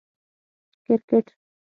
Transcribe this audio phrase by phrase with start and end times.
[0.85, 1.27] 🏏 کرکټ